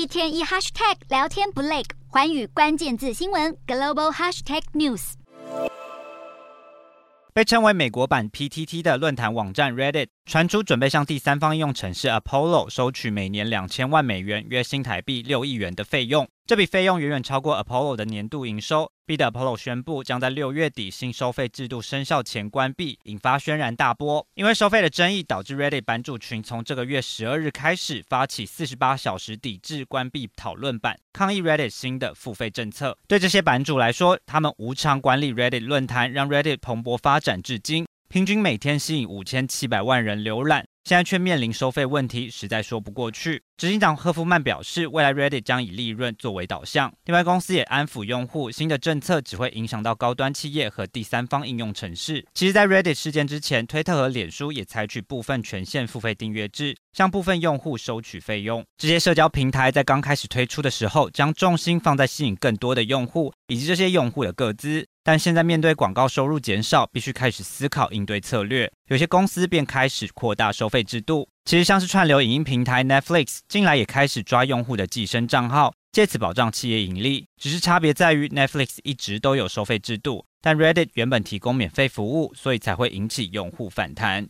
[0.00, 5.12] 一天一 hashtag 聊天不累，环宇关键字新闻 global hashtag news。
[7.34, 16.26] 被称为美国版 PTT 的论坛网站 Reddit 传出准备向第三方应用程式 Apollo 收取每年两千万美元（约新台币六亿元）的费用。
[16.50, 24.26] 这笔费用远远超过 Apollo 的年度营收，逼得 Apollo 宣布将在六月底新收费制度生效前关闭，引发轩然大波。
[24.34, 32.98] 因为收费的争议，导致 Reddit 版主群从这个月十二日开始发起四十八小时抵制关闭讨论版，抗议 Reddit 新的付费政策。
[33.06, 40.66] 对这些版主来说，他们无偿管理 Reddit 论坛，让 Reddit 蓬勃发展至今，平均每天吸引五千七百万人浏览。
[40.90, 43.40] 现在却面临收费问题，实在说不过去。
[43.56, 46.92] 执行长赫夫曼表示，未来 Reddit 将以利润作为导向。
[47.04, 52.26] 另外，公司也安抚用户，新的政策只会影响到高端企业和第三方应用程式。
[52.34, 58.64] 其实，在 Reddit 事件之前，推特和脸书也采取部分权限付费订阅制，向部分用户收取费用。
[58.76, 64.84] 这些社交平台在刚开始推出的时候，将重心放在吸引更多的用户以及这些用户的个资。
[65.02, 68.70] 但现在面对广告收入减少，必须开始思考应对策略。
[68.88, 71.28] 有些公司便开始扩大收费制度。
[71.44, 77.26] 其实像是串流影音平台 Netflix，近来也开始抓用户的寄生账号，借此保障企业盈利。
[77.40, 84.28] 只是差别在于 Netflix 一直都有收费制度，但 Reddit 原本提供免费服务，所以才会引起用户反弹。